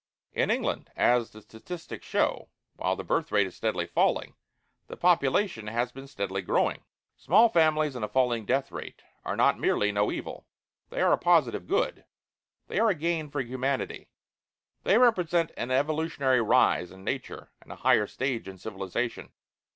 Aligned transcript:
In 0.33 0.49
England, 0.49 0.89
as 0.95 1.29
the 1.29 1.43
statistics 1.43 2.07
show, 2.07 2.49
while 2.75 2.95
the 2.95 3.03
birth 3.03 3.31
rate 3.31 3.45
is 3.45 3.55
steadily 3.55 3.85
falling, 3.85 4.33
the 4.87 4.97
population 4.97 5.67
has 5.67 5.91
been 5.91 6.07
steadily 6.07 6.41
growing. 6.41 6.83
Small 7.15 7.49
families 7.49 7.95
and 7.95 8.03
a 8.03 8.07
falling 8.07 8.43
death 8.43 8.71
rate 8.71 9.03
are 9.23 9.35
not 9.37 9.59
merely 9.59 9.91
no 9.91 10.11
evil 10.11 10.47
they 10.89 11.01
are 11.01 11.13
a 11.13 11.19
positive 11.19 11.67
good. 11.67 12.03
They 12.67 12.79
are 12.79 12.89
a 12.89 12.95
gain 12.95 13.29
for 13.29 13.41
humanity. 13.41 14.09
They 14.81 14.97
represent 14.97 15.51
an 15.55 15.69
evolutionary 15.69 16.41
rise 16.41 16.89
in 16.89 17.03
Nature 17.03 17.51
and 17.61 17.71
a 17.71 17.75
higher 17.75 18.07
stage 18.07 18.47
in 18.47 18.57
civilization. 18.57 19.31